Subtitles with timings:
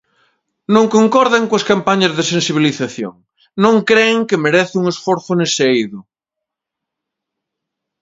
[0.73, 3.13] Non concordan coas campañas de sensibilización,
[3.63, 5.99] non cren que merece un esforzo nese eido.